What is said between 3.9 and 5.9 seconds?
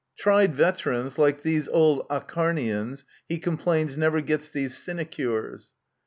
never get these sinecures.